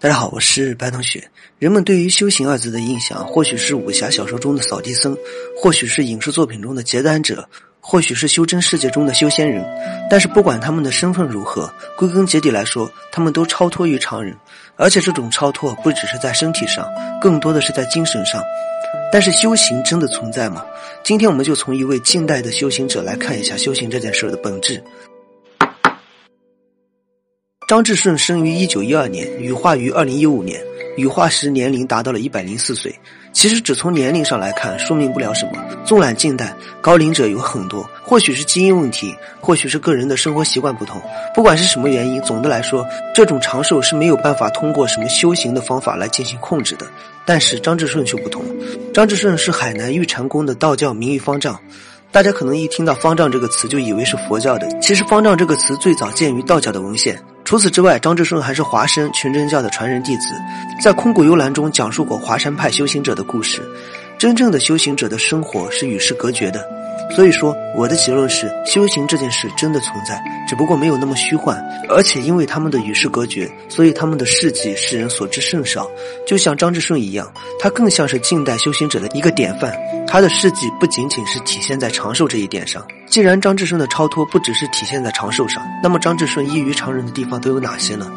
[0.00, 1.28] 大家好，我是白同学。
[1.58, 5.16] 人们对于“修行”二字的印象，或许是武侠小说中的扫地僧，
[5.60, 7.44] 或许是影视作品中的结丹者，
[7.80, 9.66] 或许是修真世界中的修仙人。
[10.08, 14.32] 但是，不管他们的身份如何，归根结底来说，他们都超脱于常人。
[14.76, 16.86] 而且，这种超脱不只是在身体上，
[17.20, 18.40] 更多的是在精神上。
[19.10, 20.64] 但是，修行真的存在吗？
[21.02, 24.80] 今天，我们就从一位近代的修行者来看一下修行这件事的本质。
[27.68, 30.58] 张志顺生于一九一二年，羽化于二零一五年。
[30.96, 32.90] 羽化时年龄达到了一百零四岁。
[33.30, 35.62] 其实只从年龄上来看，说明不了什么。
[35.84, 40.98] 纵览近代，高龄者有很多，或许是基因问题，或许是个人的生活习惯不同。
[41.34, 46.86] 不管是什么原因，总的来说，这种长寿是没有办法通过什么修行的方法来进行控制的。
[47.26, 48.42] 但是张志顺却不同。
[48.94, 51.60] 张志顺是海南玉蟾宫的道教名誉方丈。
[52.10, 57.22] 大家可能一听到“方丈”这个词就以为是佛教的，其实“方丈”这个词最早见于道教的文献。
[57.48, 60.34] 除此之外，张志顺还是华山全真教的传人弟子，
[60.82, 63.66] 在《空谷幽兰》中讲述过华山派修行者的故事。
[64.18, 66.62] 真正的修行者的生活是与世隔绝的。
[67.10, 71.56] 所以说，我的结论是，修行这件事真的存在，只不过没有那么虚幻。
[71.88, 75.88] 而且，因为他们的与世隔绝，所以他们的事迹世人所知甚少。
[76.26, 79.74] 就像张志顺一样，他更像是近代修行者的一个典范。
[80.06, 82.86] 他的事迹不仅仅是体现在长寿这一点上。
[83.06, 88.10] 既然张志顺的超脱不只是体现在长寿上，那么张志顺异于常人的地方都有哪些呢？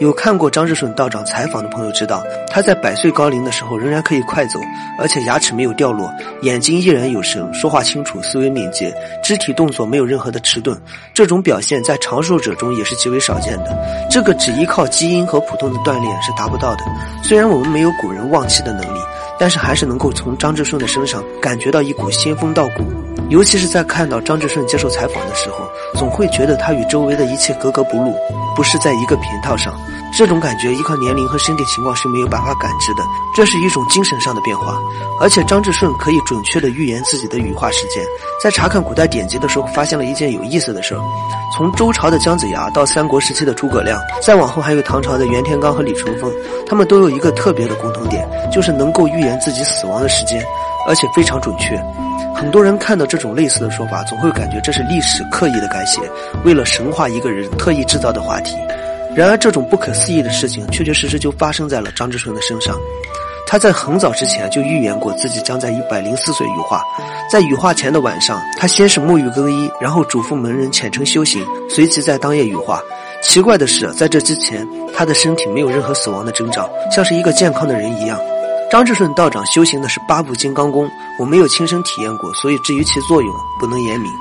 [0.00, 4.60] 有看过张志顺道长采访的朋友知道，他在百岁高龄的时候仍然可以快走，
[4.96, 6.08] 而且牙齿没有掉落，
[6.42, 10.80] 眼睛依然有神，说话清楚，思维敏捷，肢体动作没有任何的迟钝。
[11.12, 14.06] 这种表现在长寿者中也是极为少见的。
[14.08, 16.84] 这个只依靠基因和普通的锻炼是达不到的。
[17.24, 19.00] 虽然我们没有古人忘气的能力，
[19.38, 22.84] 但是还是能够从张志顺的身上感觉到一股仙风道骨。
[23.28, 28.14] 尤其是在看到张志顺接受采访的时候，总会觉得他与周围的一切格格不入，
[28.56, 29.74] 不是在一个频道上。
[30.18, 33.04] 这种感觉依靠年龄和身体情况是没有办法感知的，
[33.36, 34.76] 这是一种精神上的变化。
[35.20, 38.04] 而且张志顺可以准确的预言自己的羽化时间。
[38.42, 41.00] 在查看古代典籍的时候，发现了一件有意思的事儿：
[41.56, 46.28] 从周朝的姜子牙到三国时期的诸葛亮，再往后还有唐朝的袁天罡和李淳风，
[46.66, 50.44] 他们都有一个特别的共同点，就是能够预言自己死亡的时间，
[50.88, 51.80] 而且非常准确。
[52.34, 56.00] 很多人看到这种类似的说法，总会感觉这是历史刻意的改写，
[56.44, 58.56] 为了神话一个人特意制造的话题。
[59.18, 62.78] 然而，这种不可思议的事情确确实实就发生在了张志顺的身上。
[63.48, 66.84] 他在很早之前就预言过自己将在一百零四岁羽化。
[67.28, 72.80] 在羽化前的晚上，他先是沐浴更衣，然后嘱咐门人虔诚修行，随即在当夜羽化。
[73.20, 74.64] 奇怪的是，在这之前，
[74.94, 78.20] 他的身体没有任何死亡的征兆，像是一个健康的人一样。
[78.70, 84.12] 张志顺道长修行的是八部金刚功，我没有亲身体验过，所以至于其作用不能言明。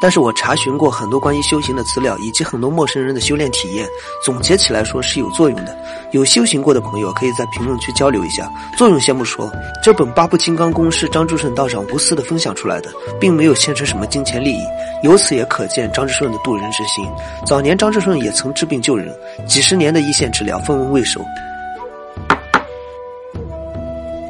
[0.00, 3.86] 但是我查询过很多关于修行的资料，以及很多陌生人的修炼体验，
[4.24, 5.76] 总结起来说是有作用的。
[6.12, 8.50] 有修行过的朋友可以在评论区交流一下。
[8.76, 9.50] 作用先不说，
[9.82, 14.62] 这本八部金刚功是张志顺道长无私的分享出来的，并没有牵扯什么金钱利益。
[15.02, 17.04] 由此也可见张志顺的渡人之心。
[17.46, 19.14] 早年张志顺也曾治病救人，
[19.46, 21.20] 几十年的一线治疗，分文未收。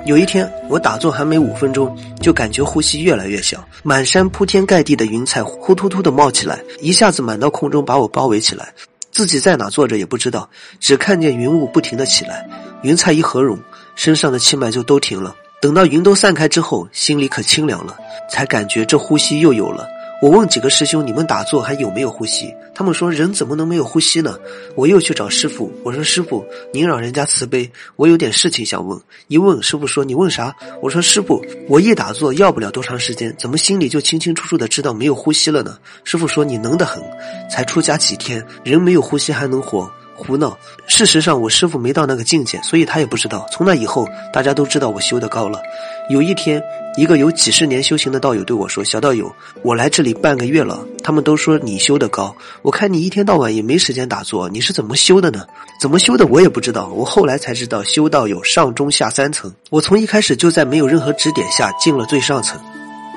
[0.08, 8.72] 有一天，我打坐还没五分钟，就感觉呼吸越来越小，满山铺天盖地的云彩呼突突的冒起来，一下子满到空中，把我包围起来。
[9.12, 10.48] 自己在哪坐着也不知道，
[10.80, 12.48] 只看见云雾不停的起来，
[12.80, 13.58] 云彩一合拢，
[13.96, 15.36] 身上的气脉就都停了。
[15.60, 17.94] 等到云都散开之后，心里可清凉了，
[18.30, 19.86] 才感觉这呼吸又有了。
[20.20, 24.36] 我问几个师兄：“你们打坐还有没有呼吸？”他们说：“人怎么能没有呼吸呢？”
[24.74, 30.52] 我又去找师傅，我说：“师傅，您老人家慈悲，我有点事情想问。”一问，师傅说：“你问啥？”
[30.82, 37.00] 我说：“师傅，我一打坐要不了多长时间，怎么心里就清清楚楚的知道没有呼吸了呢？”师傅说：“你能得很，
[37.48, 40.58] 才出家几天，人没有呼吸还能活。”胡闹！
[40.88, 43.46] 事实上，我师傅没到那个境界，所以他也不知道。
[43.52, 45.62] 从那以后，大家都知道我修得高了。
[46.10, 46.62] 有一天，
[46.96, 52.34] 一个有几十年修行的道友对我说：“小道友，我来这里半个月了，他们都说你修得高。
[52.62, 55.46] 我看你一天到晚也没时间打坐，你是怎么修的呢？
[55.80, 56.88] 怎么修的我也不知道。
[56.94, 59.54] 我后来才知道，修道有上中下三层。
[59.70, 62.60] 我从一开始就在没有任何指点下进了最上层。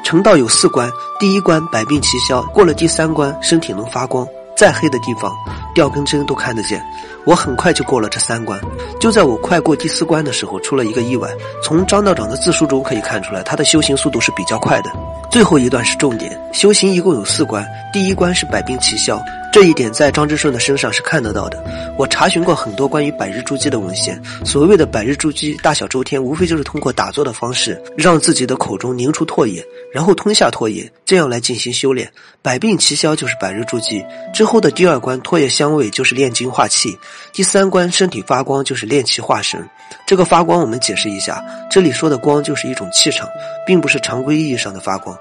[0.03, 5.31] 成道有四关，第一关百病齐消，过了第三关，身体能发光。”再黑的地方，
[5.73, 6.81] 掉根针都看得见。
[7.25, 8.59] 我很快就过了这三关。
[8.99, 11.29] 就在我快过第四关的时候，出了一个意外。
[11.63, 14.91] 从张道长的自述中可以看出来，他的修行速度是比较快的。
[15.29, 17.65] 最后一段是重点，修行一共有四关。
[17.93, 19.21] 第一关是百病齐消，
[19.51, 21.61] 这一点在张之顺的身上是看得到的。
[21.97, 29.63] 我查询过很多关于百日筑基的文献，所谓的百日筑基、大小周天，无非就是通过打坐的方式，让自己的口中凝出唾液，
[29.93, 32.09] 然后吞下唾液，这样来进行修炼。
[32.41, 34.03] 百病齐消就是百日筑基。
[34.33, 36.97] 之后的第二关唾液香味就是炼精化气，
[37.33, 39.69] 第三关身体发光就是炼气化神。
[40.07, 43.27] 这个发光我们解释一下，这里说的光就是一种气场，
[43.67, 45.15] 并不是常规意义上的发光。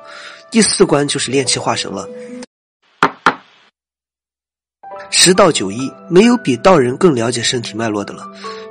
[0.52, 2.08] 第四关就是炼气化神了。
[5.10, 8.24] 十道九一，没有比道人更了解身体脉络的了。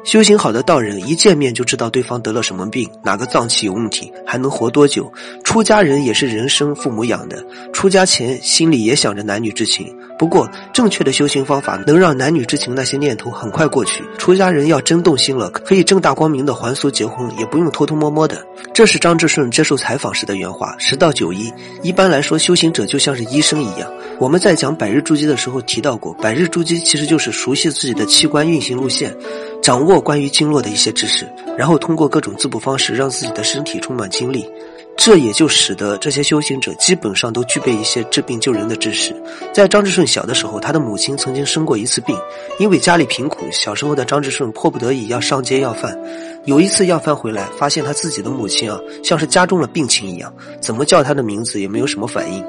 [0.05, 5.11] 修行好的道人一见面就知道对方得了什么病，哪个脏器有问题，还能活多久。
[5.43, 7.43] 出家人也是人生父母养的，
[7.73, 9.93] 出家前心里也想着男女之情。
[10.17, 14.03] 不过，正确的修行方法能让男女之情那些念头很快过去。
[14.17, 18.41] 出家人要真动心了，可以正大光明的还俗结婚，也不用偷偷摸摸的。
[18.73, 20.75] 这是张志顺接受采访时的原话。
[20.77, 21.51] 十到九一，
[21.83, 23.89] 一般来说，修行者就像是医生一样。
[24.17, 29.15] 我们在讲百日筑基的时候提到过，百日筑基其实就是熟悉自己的器官运行路线，
[29.61, 31.27] 掌握关于经络的一些知识，
[31.57, 34.49] 然后通过各种滋补方式让自己的身体充满精力。
[34.97, 39.15] 这也就使得这些修行者基本上都具备一些治病救人的知识。
[39.53, 42.17] 在张志顺小的时候，他的母亲曾经生过一次病，
[42.59, 45.97] 因为家里贫苦，小时候的张志顺迫不得已要上街要饭。
[46.43, 52.43] 有一次要饭回来，发现他自己的母亲啊，像是加重了病情一样，怎么叫他的名字也没有什么反应。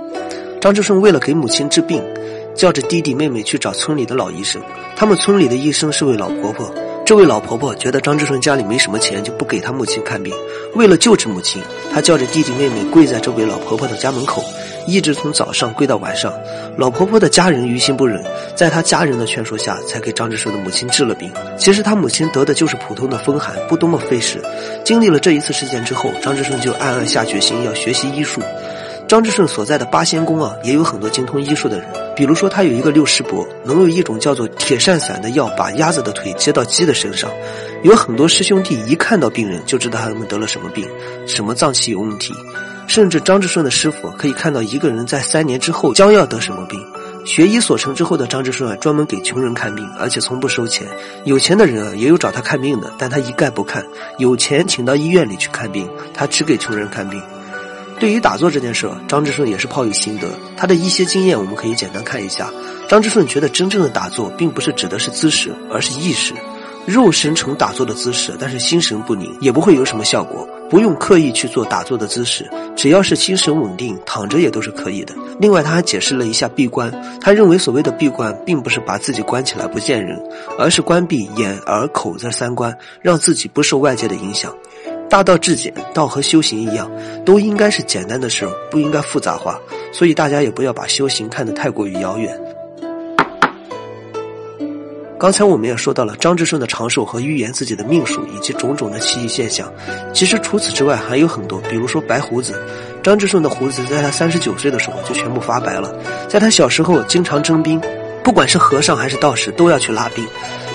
[0.61, 2.03] 张志顺为了给母亲治病，
[2.57, 4.61] 叫着弟弟妹妹去找村里的老医生。
[4.97, 6.69] 他们村里的医生是位老婆婆。
[7.11, 10.33] 这位老婆婆觉得张志顺家里没什么钱，就不给他母亲看病。
[10.77, 11.61] 为了救治母亲，
[11.93, 14.45] 她叫着弟弟妹妹跪在这位老婆婆的家门口，
[14.87, 16.33] 一直从早上跪到晚上。
[16.77, 18.25] 老婆婆的家人于心不忍，
[18.55, 21.29] 在她家人的劝说下，才给张志顺的母亲治了病。
[21.59, 24.41] 其实他母亲得的就是普通的风寒，不多么费事。
[24.85, 28.41] 经历了这一次事件之后，张志顺就暗暗下决心要学习医术。
[29.11, 31.87] 张志顺所在的八仙宫啊，也有很多精通医术的人。
[32.15, 37.29] 比如说，他有一个六师伯，能用一种叫做铁扇散的药，把鸭子的腿接到鸡的身上。
[37.83, 40.89] 有很多师兄弟一看到病人，就知道他们得了什么病，
[41.27, 42.33] 什么脏器有问题。
[42.87, 46.81] 甚至张志顺的师傅可以看到一个人在三年之后将要得什么病。
[47.25, 50.87] 学医所成之后的张志顺啊，专门给穷人看病，而且从不收钱。
[51.25, 53.85] 有钱的人啊，也有找他看病的，但他一概不看。
[54.19, 57.21] 有钱请到医院里去看病，他只给穷人看病。
[58.01, 60.27] 对于打坐这件事，张志顺也是颇有心得。
[60.57, 62.51] 他的一些经验，我们可以简单看一下。
[62.89, 66.33] 张志顺觉得，真正的打坐并不是指的是姿势，而是意识。
[66.87, 70.49] 肉身成打坐的姿势，但是心神不宁，也不会有什么效果。
[70.71, 75.15] 不用刻意去做打坐的姿势，只要是心神稳定，躺着也都是可以的。
[75.39, 76.91] 另外，他还解释了一下闭关。
[77.21, 80.19] 他认为，所谓的闭关，并不是把自己关起来不见人，
[80.59, 84.53] 而是关闭眼、耳、口这三关，让自己不受外界的影响。
[85.11, 86.89] 大道至简，道和修行一样，
[87.27, 89.59] 都应该是简单的事儿，不应该复杂化。
[89.93, 92.41] 所以大家也不要把修行看得太过于遥远。
[95.19, 99.71] 刚才我们也说到了张志顺的长寿和预言自己的命数以及种种的奇异现象。
[100.15, 102.55] 其实除此之外还有很多，比如说白胡子。
[103.03, 105.93] 张志顺的胡子在他三十九岁的时候就全部发白了。
[106.29, 107.81] 在他小时候经常征兵，
[108.23, 110.27] 不管是和尚还是道士都要去拉兵。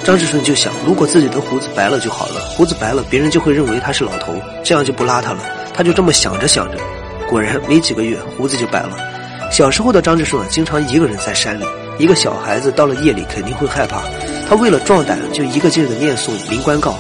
[0.04, 4.34] 张志顺就想，如果自己的胡子白了就好了，胡子白了，别人就会认为他是老头，
[4.64, 5.40] 这样就不拉他了。
[5.74, 6.78] 他就这么想着想着，
[7.28, 8.92] 果然没几个月，胡子就白了。
[9.52, 11.66] 小时候的张志顺经常一个人在山里，
[11.98, 14.02] 一个小孩子到了夜里肯定会害怕，
[14.48, 16.98] 他为了壮胆，就一个劲儿的念诵灵官告，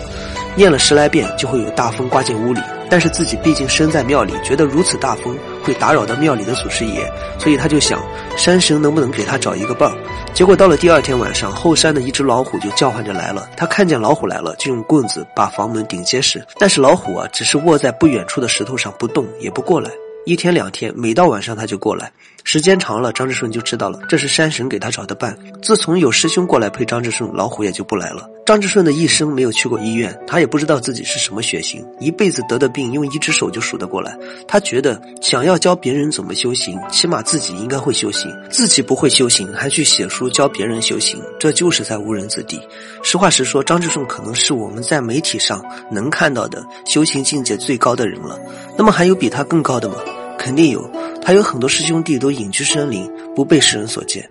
[0.56, 2.62] 念了十来遍，就会有大风刮进屋里。
[2.89, 8.00] 但是自己毕竟身在庙里，觉得如此大风会打扰到庙里的祖师爷，所以他就想
[8.38, 9.97] 山神能不能给他找一个伴儿。
[10.31, 13.50] 结果到了第二天晚上，后山的一只老虎就叫唤着来了。
[13.57, 16.45] 他看见老虎来了，就用棍子把房门顶结实。
[16.60, 19.89] 但是老虎啊，只是卧在不远处的石头上不动，也不过来。
[20.25, 22.12] 一天两天，每到晚上他就过来。
[22.44, 25.36] 时间长了，张志顺就知道了，这是山神给他找的伴。
[25.63, 28.29] 自从有师兄过来陪张志顺，老虎也就不来了。
[28.46, 34.15] 张志顺的一生没有去过医院，他也不知道自己是什么血型，一辈子得的病用一只手就数得过来。
[34.48, 38.32] 他觉得想要教别人怎么修行，起码自己应该会修行。
[38.51, 42.60] 自己不会修行，还去写书教别人修行，这就是在误人子弟。
[43.01, 48.39] 实话实说，张志顺可能是我们在媒体上能看到的修行境界最高的人了。
[48.77, 49.96] 那么还有比他更高的吗？
[50.45, 50.87] 肯定有，
[51.23, 54.29] 他有很多师兄弟都隐居山林，不被世人所见。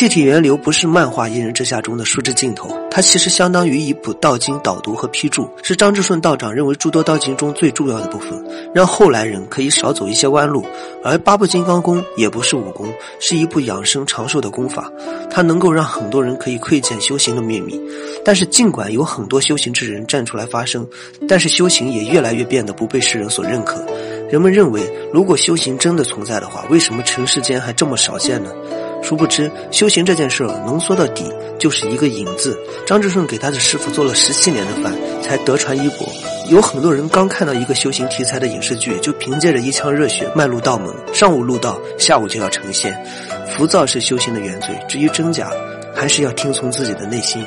[0.00, 8.30] 气体源流不是漫画《一人之下》中的书之尽头，它其实相当于一部道经导读和批注，是张志顺道长认为诸多道经中最重要的部分，
[8.74, 10.64] 让后来人可以少走一些弯路。
[11.04, 14.90] 而八部金刚功也不是武功，是一部养生长寿的功法，
[15.28, 17.78] 它能够让很多人可以窥见修行的秘密。
[18.24, 20.88] 但是，尽管有很多修行之人站出来发声，
[21.28, 23.84] 但是修行也越来越变得不被世人所认可。
[24.30, 24.80] 人们认为，
[25.12, 28.50] 如果修行真的存在的话，为什么尘世间还这么少见呢？
[29.02, 31.24] 殊不知，修行这件事儿浓缩到底
[31.58, 32.58] 就是一个“隐”字。
[32.86, 34.92] 张志顺给他的师傅做了十七年的饭，
[35.22, 36.06] 才得传衣钵。
[36.48, 42.96] 有很多人刚看到一个修行题材的影视剧，就凭借着一腔热血迈入道门，上午入道，下午就要成仙。
[43.48, 45.50] 浮躁是修行的原罪，至于真假，
[45.94, 47.44] 还是要听从自己的内心。